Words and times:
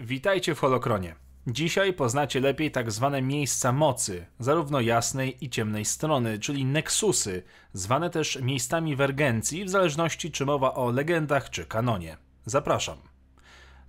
Witajcie 0.00 0.54
w 0.54 0.58
Holokronie. 0.58 1.14
Dzisiaj 1.46 1.92
poznacie 1.92 2.40
lepiej 2.40 2.70
tak 2.70 2.92
zwane 2.92 3.22
miejsca 3.22 3.72
mocy, 3.72 4.26
zarówno 4.38 4.80
jasnej 4.80 5.44
i 5.44 5.50
ciemnej 5.50 5.84
strony, 5.84 6.38
czyli 6.38 6.64
nexusy, 6.64 7.42
zwane 7.72 8.10
też 8.10 8.38
miejscami 8.42 8.96
wergencji, 8.96 9.64
w 9.64 9.68
zależności 9.68 10.30
czy 10.30 10.46
mowa 10.46 10.74
o 10.74 10.90
legendach 10.90 11.50
czy 11.50 11.66
kanonie. 11.66 12.16
Zapraszam. 12.46 12.98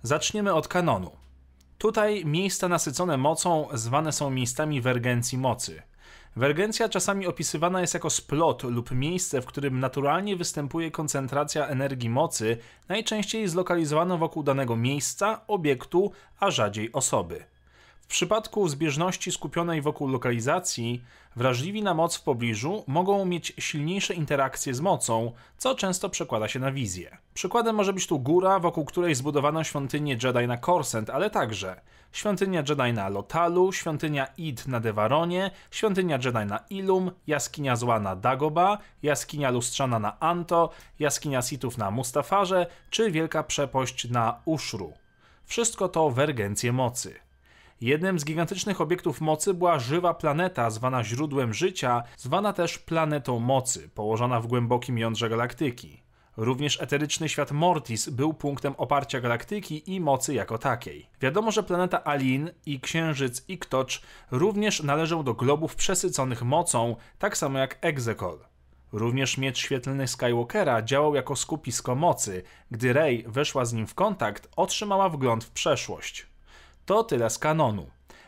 Zaczniemy 0.02 0.54
od 0.54 0.68
kanonu. 0.68 1.10
Tutaj 1.78 2.24
miejsca 2.24 2.68
nasycone 2.68 3.16
mocą 3.16 3.68
zwane 3.72 4.12
są 4.12 4.30
miejscami 4.30 4.80
wergencji 4.80 5.38
mocy. 5.38 5.82
Wergencja 6.36 6.88
czasami 6.88 7.26
opisywana 7.26 7.80
jest 7.80 7.94
jako 7.94 8.10
splot 8.10 8.62
lub 8.62 8.90
miejsce, 8.90 9.42
w 9.42 9.46
którym 9.46 9.80
naturalnie 9.80 10.36
występuje 10.36 10.90
koncentracja 10.90 11.66
energii 11.66 12.10
mocy, 12.10 12.56
najczęściej 12.88 13.48
zlokalizowana 13.48 14.16
wokół 14.16 14.42
danego 14.42 14.76
miejsca, 14.76 15.40
obiektu, 15.46 16.12
a 16.40 16.50
rzadziej 16.50 16.92
osoby. 16.92 17.44
Przypadku 18.10 18.68
zbieżności 18.68 19.32
skupionej 19.32 19.82
wokół 19.82 20.08
lokalizacji, 20.08 21.02
wrażliwi 21.36 21.82
na 21.82 21.94
moc 21.94 22.16
w 22.16 22.22
pobliżu 22.22 22.84
mogą 22.86 23.24
mieć 23.24 23.52
silniejsze 23.58 24.14
interakcje 24.14 24.74
z 24.74 24.80
mocą, 24.80 25.32
co 25.58 25.74
często 25.74 26.08
przekłada 26.08 26.48
się 26.48 26.58
na 26.58 26.72
wizję. 26.72 27.18
Przykładem 27.34 27.76
może 27.76 27.92
być 27.92 28.06
tu 28.06 28.18
góra, 28.18 28.58
wokół 28.58 28.84
której 28.84 29.14
zbudowano 29.14 29.64
świątynię 29.64 30.12
Jedi 30.22 30.46
na 30.46 30.56
Korsent, 30.56 31.10
ale 31.10 31.30
także 31.30 31.80
świątynia 32.12 32.62
Jedi 32.68 32.92
na 32.92 33.08
Lotalu, 33.08 33.72
świątynia 33.72 34.26
Id 34.36 34.66
na 34.68 34.80
Devaronie, 34.80 35.50
świątynia 35.70 36.16
Jedi 36.24 36.46
na 36.46 36.64
Ilum, 36.70 37.10
jaskinia 37.26 37.76
zła 37.76 38.00
na 38.00 38.16
Dagoba, 38.16 38.78
jaskinia 39.02 39.50
lustrzana 39.50 39.98
na 39.98 40.20
Anto, 40.20 40.70
jaskinia 40.98 41.42
Sithów 41.42 41.78
na 41.78 41.90
Mustafarze, 41.90 42.66
czy 42.90 43.10
wielka 43.10 43.42
przepość 43.42 44.10
na 44.10 44.40
Ushru. 44.44 44.92
Wszystko 45.44 45.88
to 45.88 46.10
wergencje 46.10 46.72
mocy. 46.72 47.29
Jednym 47.80 48.18
z 48.18 48.24
gigantycznych 48.24 48.80
obiektów 48.80 49.20
mocy 49.20 49.54
była 49.54 49.78
żywa 49.78 50.14
planeta 50.14 50.70
zwana 50.70 51.04
źródłem 51.04 51.54
życia, 51.54 52.02
zwana 52.16 52.52
też 52.52 52.78
planetą 52.78 53.38
mocy, 53.38 53.88
położona 53.88 54.40
w 54.40 54.46
głębokim 54.46 54.98
jądrze 54.98 55.28
galaktyki. 55.28 56.02
Również 56.36 56.82
eteryczny 56.82 57.28
świat 57.28 57.52
Mortis 57.52 58.08
był 58.08 58.34
punktem 58.34 58.74
oparcia 58.78 59.20
galaktyki 59.20 59.94
i 59.94 60.00
mocy 60.00 60.34
jako 60.34 60.58
takiej. 60.58 61.10
Wiadomo, 61.20 61.50
że 61.50 61.62
planeta 61.62 62.04
Alin 62.04 62.50
i 62.66 62.80
księżyc 62.80 63.44
Iktocz 63.48 64.02
również 64.30 64.82
należą 64.82 65.22
do 65.22 65.34
globów 65.34 65.76
przesyconych 65.76 66.42
mocą, 66.42 66.96
tak 67.18 67.36
samo 67.36 67.58
jak 67.58 67.78
Exegol. 67.80 68.38
Również 68.92 69.38
miecz 69.38 69.58
świetlny 69.58 70.08
Skywalkera 70.08 70.82
działał 70.82 71.14
jako 71.14 71.36
skupisko 71.36 71.94
mocy. 71.94 72.42
Gdy 72.70 72.92
Rey 72.92 73.24
weszła 73.26 73.64
z 73.64 73.72
nim 73.72 73.86
w 73.86 73.94
kontakt, 73.94 74.48
otrzymała 74.56 75.08
wgląd 75.08 75.44
w 75.44 75.50
przeszłość. 75.50 76.29
To 76.86 77.04
tyle 77.04 77.30
z 77.30 77.38
kanonu. 77.38 77.86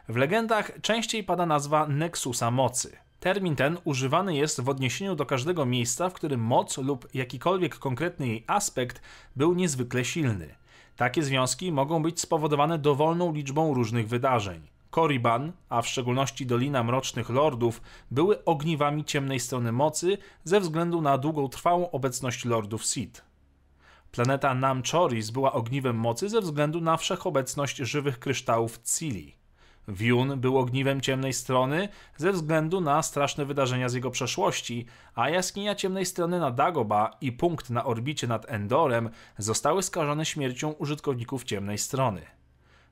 W 0.08 0.16
legendach 0.16 0.80
częściej 0.82 1.24
pada 1.24 1.46
nazwa 1.46 1.86
Nexusa 1.86 2.50
mocy. 2.50 2.96
Termin 3.20 3.56
ten 3.56 3.78
używany 3.84 4.36
jest 4.36 4.60
w 4.60 4.68
odniesieniu 4.68 5.14
do 5.14 5.26
każdego 5.26 5.66
miejsca, 5.66 6.08
w 6.10 6.12
którym 6.12 6.40
moc 6.40 6.78
lub 6.78 7.08
jakikolwiek 7.14 7.78
konkretny 7.78 8.28
jej 8.28 8.44
aspekt 8.46 9.02
był 9.36 9.54
niezwykle 9.54 10.04
silny. 10.04 10.54
Takie 10.96 11.22
związki 11.22 11.72
mogą 11.72 12.02
być 12.02 12.20
spowodowane 12.20 12.78
dowolną 12.78 13.32
liczbą 13.32 13.74
różnych 13.74 14.08
wydarzeń. 14.08 14.60
Korriban, 14.90 15.52
a 15.68 15.82
w 15.82 15.88
szczególności 15.88 16.46
Dolina 16.46 16.84
Mrocznych 16.84 17.30
Lordów, 17.30 17.82
były 18.10 18.44
ogniwami 18.44 19.04
ciemnej 19.04 19.40
strony 19.40 19.72
mocy 19.72 20.18
ze 20.44 20.60
względu 20.60 21.00
na 21.00 21.18
długotrwałą 21.18 21.90
obecność 21.90 22.44
Lordów 22.44 22.86
Sith. 22.86 23.31
Planeta 24.12 24.54
Namchoris 24.54 25.30
była 25.30 25.52
ogniwem 25.52 25.96
mocy 25.96 26.28
ze 26.28 26.40
względu 26.40 26.80
na 26.80 26.96
wszechobecność 26.96 27.76
żywych 27.76 28.18
kryształów 28.18 28.78
Cili. 28.82 29.36
Wiun 29.88 30.40
był 30.40 30.58
ogniwem 30.58 31.00
ciemnej 31.00 31.32
strony 31.32 31.88
ze 32.16 32.32
względu 32.32 32.80
na 32.80 33.02
straszne 33.02 33.44
wydarzenia 33.44 33.88
z 33.88 33.94
jego 33.94 34.10
przeszłości, 34.10 34.86
a 35.14 35.28
jaskinia 35.28 35.74
ciemnej 35.74 36.06
strony 36.06 36.40
na 36.40 36.50
Dagoba 36.50 37.10
i 37.20 37.32
punkt 37.32 37.70
na 37.70 37.84
orbicie 37.84 38.26
nad 38.26 38.50
Endorem 38.50 39.10
zostały 39.38 39.82
skażone 39.82 40.26
śmiercią 40.26 40.70
użytkowników 40.70 41.44
ciemnej 41.44 41.78
strony. 41.78 42.22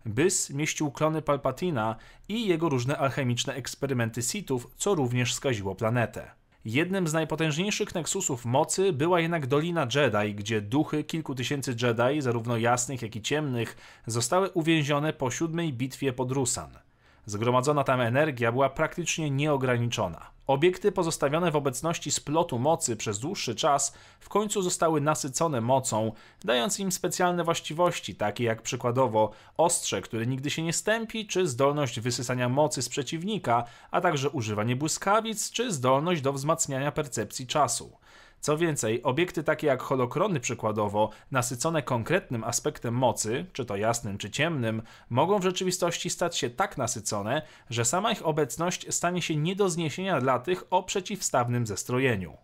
Bys 0.06 0.50
mieścił 0.50 0.90
klony 0.90 1.22
Palpatina 1.22 1.96
i 2.28 2.46
jego 2.46 2.68
różne 2.68 2.98
alchemiczne 2.98 3.54
eksperymenty 3.54 4.22
Sithów, 4.22 4.66
co 4.76 4.94
również 4.94 5.34
skaziło 5.34 5.74
planetę. 5.74 6.39
Jednym 6.64 7.08
z 7.08 7.12
najpotężniejszych 7.12 7.94
neksusów 7.94 8.44
mocy 8.44 8.92
była 8.92 9.20
jednak 9.20 9.46
Dolina 9.46 9.86
Jedi, 9.94 10.34
gdzie 10.34 10.60
duchy 10.60 11.04
kilku 11.04 11.34
tysięcy 11.34 11.76
Jedi, 11.82 12.22
zarówno 12.22 12.56
jasnych 12.56 13.02
jak 13.02 13.16
i 13.16 13.22
ciemnych, 13.22 13.76
zostały 14.06 14.50
uwięzione 14.50 15.12
po 15.12 15.30
siódmej 15.30 15.72
bitwie 15.72 16.12
pod 16.12 16.32
Rusan. 16.32 16.89
Zgromadzona 17.26 17.84
tam 17.84 18.00
energia 18.00 18.52
była 18.52 18.70
praktycznie 18.70 19.30
nieograniczona. 19.30 20.30
Obiekty 20.46 20.92
pozostawione 20.92 21.50
w 21.50 21.56
obecności 21.56 22.10
splotu 22.10 22.58
mocy 22.58 22.96
przez 22.96 23.18
dłuższy 23.18 23.54
czas 23.54 23.94
w 24.20 24.28
końcu 24.28 24.62
zostały 24.62 25.00
nasycone 25.00 25.60
mocą, 25.60 26.12
dając 26.44 26.80
im 26.80 26.92
specjalne 26.92 27.44
właściwości, 27.44 28.14
takie 28.14 28.44
jak 28.44 28.62
przykładowo 28.62 29.30
ostrze, 29.56 30.00
które 30.00 30.26
nigdy 30.26 30.50
się 30.50 30.62
nie 30.62 30.72
stępi, 30.72 31.26
czy 31.26 31.46
zdolność 31.46 32.00
wysysania 32.00 32.48
mocy 32.48 32.82
z 32.82 32.88
przeciwnika, 32.88 33.64
a 33.90 34.00
także 34.00 34.30
używanie 34.30 34.76
błyskawic, 34.76 35.50
czy 35.50 35.72
zdolność 35.72 36.22
do 36.22 36.32
wzmacniania 36.32 36.92
percepcji 36.92 37.46
czasu. 37.46 37.92
Co 38.40 38.58
więcej, 38.58 39.02
obiekty 39.02 39.44
takie 39.44 39.66
jak 39.66 39.82
holokrony 39.82 40.40
przykładowo, 40.40 41.10
nasycone 41.30 41.82
konkretnym 41.82 42.44
aspektem 42.44 42.94
mocy, 42.94 43.46
czy 43.52 43.64
to 43.64 43.76
jasnym, 43.76 44.18
czy 44.18 44.30
ciemnym, 44.30 44.82
mogą 45.10 45.38
w 45.38 45.42
rzeczywistości 45.42 46.10
stać 46.10 46.38
się 46.38 46.50
tak 46.50 46.78
nasycone, 46.78 47.42
że 47.70 47.84
sama 47.84 48.12
ich 48.12 48.26
obecność 48.26 48.94
stanie 48.94 49.22
się 49.22 49.36
nie 49.36 49.56
do 49.56 49.68
zniesienia 49.68 50.20
dla 50.20 50.38
tych 50.38 50.64
o 50.70 50.82
przeciwstawnym 50.82 51.66
zestrojeniu. 51.66 52.36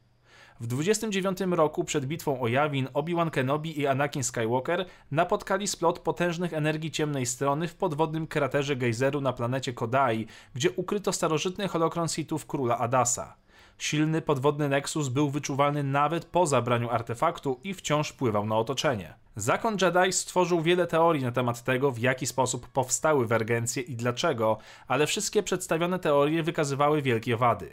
W 0.61 0.67
29 0.67 1.39
roku 1.51 1.85
przed 1.85 2.07
bitwą 2.07 2.41
o 2.41 2.49
Yavin 2.49 2.89
Obi-Wan 2.95 3.31
Kenobi 3.31 3.81
i 3.81 3.87
Anakin 3.87 4.25
Skywalker 4.25 4.87
napotkali 5.11 5.69
splot 5.69 5.99
potężnych 5.99 6.53
energii 6.53 6.91
ciemnej 6.91 7.27
strony 7.27 7.69
w 7.69 7.75
podwodnym 7.75 8.27
kraterze 8.27 8.77
gejzeru 8.77 9.21
na 9.21 9.33
planecie 9.33 9.73
Kodai, 9.73 10.27
gdzie 10.55 10.71
ukryto 10.71 11.13
starożytny 11.13 11.69
holokron 11.69 12.09
Sithów 12.09 12.47
króla 12.47 12.79
Adasa. 12.79 13.37
Silny 13.79 14.23
podwodny 14.23 14.69
Nexus 14.69 15.09
był 15.09 15.31
wyczuwalny 15.31 15.83
nawet 15.83 16.25
po 16.25 16.47
zabraniu 16.47 16.91
artefaktu 16.91 17.61
i 17.65 17.75
wciąż 17.75 18.09
wpływał 18.09 18.47
na 18.47 18.57
otoczenie. 18.57 19.15
Zakon 19.37 19.77
Jedi 19.83 20.13
stworzył 20.13 20.63
wiele 20.63 20.87
teorii 20.87 21.25
na 21.25 21.33
temat 21.33 21.65
tego, 21.65 21.91
w 21.91 21.99
jaki 21.99 22.27
sposób 22.27 22.69
powstały 22.69 23.27
wergencje 23.27 23.83
i 23.83 23.97
dlaczego, 23.97 24.59
ale 24.89 25.07
wszystkie 25.07 25.43
przedstawione 25.43 25.99
teorie 25.99 26.43
wykazywały 26.43 27.03
wielkie 27.03 27.37
wady. 27.37 27.71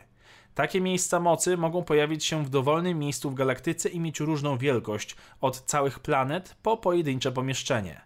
Takie 0.56 0.82
miejsca 0.82 1.20
mocy 1.20 1.58
mogą 1.58 1.84
pojawić 1.84 2.26
się 2.26 2.46
w 2.46 2.50
dowolnym 2.50 3.00
miejscu 3.00 3.30
w 3.30 3.36
galaktyce 3.36 3.90
i 3.90 4.00
mieć 4.00 4.20
różną 4.20 4.58
wielkość, 4.58 5.16
od 5.42 5.62
całych 5.62 6.00
planet 6.00 6.56
po 6.64 6.78
pojedyncze 6.78 7.32
pomieszczenie. 7.32 8.02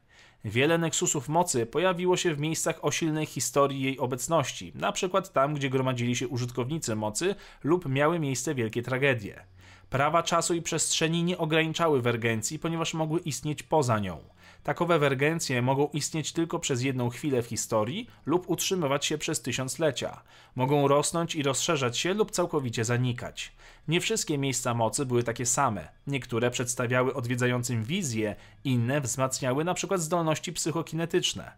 Wiele 0.46 0.78
neksusów 0.78 1.30
mocy 1.30 1.66
pojawiło 1.66 2.18
się 2.18 2.36
w 2.36 2.40
miejscach 2.40 2.86
o 2.86 2.92
silnej 2.92 3.25
historii 3.25 3.81
jej 3.81 4.00
obecności, 4.00 4.72
na 4.75 4.92
przykład 4.92 5.34
tam, 5.34 5.53
gdzie 5.53 5.70
gromadzili 5.70 6.16
się 6.16 6.28
użytkownicy 6.28 6.96
mocy 6.96 7.36
lub 7.64 7.90
miały 7.90 8.20
miejsce 8.20 8.56
wielkie 8.56 8.84
tragedie. 8.84 9.46
Prawa 9.90 10.24
czasu 10.24 10.53
i 10.53 10.62
przestrzeni 10.62 11.24
nie 11.24 11.38
ograniczały 11.38 12.02
wergencji, 12.02 12.59
ponieważ 12.59 12.94
mogły 12.94 13.20
istnieć 13.20 13.64
poza 13.64 14.00
nią. 14.00 14.20
Takowe 14.63 15.00
wergencje 15.00 15.62
mogą 15.62 15.90
istnieć 15.94 16.34
tylko 16.34 16.59
przez 16.59 16.81
jedną 16.81 17.09
chwilę 17.09 17.41
w 17.41 17.45
historii 17.45 18.07
lub 18.25 18.50
utrzymywać 18.50 19.06
się 19.06 19.18
przez 19.18 19.41
tysiąclecia. 19.41 20.22
Mogą 20.56 20.88
rosnąć 20.88 21.35
i 21.35 21.44
rozszerzać 21.44 21.97
się 21.97 22.13
lub 22.13 22.31
całkowicie 22.31 22.85
zanikać. 22.85 23.51
Nie 23.88 24.01
wszystkie 24.01 24.38
miejsca 24.38 24.73
mocy 24.73 25.06
były 25.06 25.23
takie 25.23 25.45
same. 25.45 25.88
Niektóre 26.07 26.51
przedstawiały 26.51 27.13
odwiedzającym 27.13 27.84
wizje, 27.84 28.35
inne 28.63 29.01
wzmacniały 29.01 29.62
np. 29.62 29.97
zdolności 29.97 30.53
psychokinetyczne. 30.53 31.51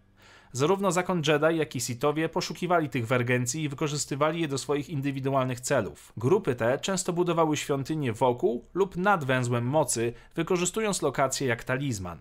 Zarówno 0.51 0.91
zakon 0.91 1.22
Jedi, 1.28 1.57
jak 1.57 1.75
i 1.75 1.81
Sithowie 1.81 2.29
poszukiwali 2.29 2.90
tych 2.90 3.07
wergencji 3.07 3.63
i 3.63 3.69
wykorzystywali 3.69 4.41
je 4.41 4.47
do 4.47 4.57
swoich 4.57 4.90
indywidualnych 4.90 5.59
celów. 5.59 6.13
Grupy 6.17 6.55
te 6.55 6.79
często 6.79 7.13
budowały 7.13 7.57
świątynie 7.57 8.13
wokół 8.13 8.66
lub 8.73 8.97
nad 8.97 9.23
węzłem 9.23 9.66
mocy, 9.66 10.13
wykorzystując 10.35 11.02
lokacje 11.02 11.47
jak 11.47 11.63
talizman. 11.63 12.19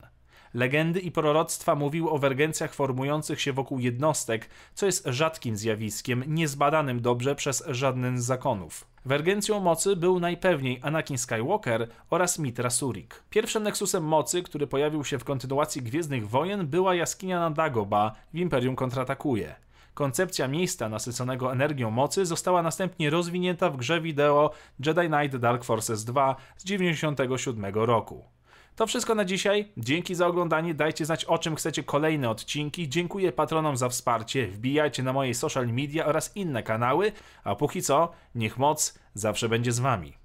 Legendy 0.55 1.01
i 1.01 1.11
proroctwa 1.11 1.75
mówiły 1.75 2.11
o 2.11 2.19
wergencjach 2.19 2.75
formujących 2.75 3.41
się 3.41 3.53
wokół 3.53 3.79
jednostek, 3.79 4.49
co 4.75 4.87
jest 4.87 5.07
rzadkim 5.07 5.57
zjawiskiem, 5.57 6.25
niezbadanym 6.27 7.01
dobrze 7.01 7.35
przez 7.35 7.65
żaden 7.67 8.19
z 8.19 8.25
zakonów. 8.25 8.87
Wergencją 9.05 9.61
mocy 9.61 9.97
był 9.97 10.21
najpewniej 10.21 10.81
Anakin 10.83 11.19
Skywalker 11.19 11.89
oraz 12.11 12.39
Mitra 12.39 12.71
Surik. 12.71 13.23
Pierwszym 13.31 13.63
neksusem 13.63 14.05
mocy, 14.05 14.43
który 14.43 14.67
pojawił 14.67 15.05
się 15.05 15.19
w 15.19 15.25
kontynuacji 15.25 15.83
Gwiezdnych 15.83 16.29
Wojen, 16.29 16.67
była 16.67 16.95
jaskinia 16.95 17.41
na 17.41 17.51
Dagoba 17.51 18.13
w 18.35 18.39
Imperium 18.39 18.77
kontratakuje. 18.77 19.55
Koncepcja 19.95 20.49
miejsca 20.49 20.89
nasyconego 20.89 21.53
energią 21.53 21.91
mocy 21.91 22.27
została 22.27 22.63
następnie 22.63 23.11
rozwinięta 23.11 23.71
w 23.71 23.77
grze 23.77 24.01
wideo 24.01 24.51
Jedi 24.87 25.09
Knight 25.09 25.37
Dark 25.37 25.65
Forces 25.65 26.05
2 26.05 26.37
z 26.57 26.63
1997 26.63 27.75
roku. 27.75 28.38
To 28.79 28.87
wszystko 28.87 29.15
na 29.15 29.25
dzisiaj. 29.25 29.73
Dzięki 29.77 30.15
za 30.15 30.27
oglądanie. 30.27 30.75
Dajcie 30.75 31.05
znać, 31.05 31.25
o 31.25 31.39
czym 31.39 31.57
chcecie 31.57 31.83
kolejne 31.83 32.31
odcinki. 32.31 32.89
Dziękuję 32.89 33.33
patronom 33.33 33.77
za 33.77 33.89
wsparcie. 33.89 34.47
Wbijajcie 34.47 35.03
na 35.03 35.13
moje 35.13 35.35
social 35.35 35.69
media 35.69 36.07
oraz 36.07 36.37
inne 36.37 36.63
kanały. 36.63 37.13
A 37.45 37.55
póki 37.55 37.83
co, 37.83 38.13
niech 38.35 38.59
moc 38.59 38.99
zawsze 39.15 39.49
będzie 39.49 39.73
z 39.73 39.79
wami. 39.79 40.18